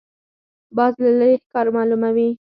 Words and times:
باز 0.77 0.93
له 1.03 1.11
لرې 1.19 1.35
ښکار 1.43 1.67
معلوموي 1.75 2.29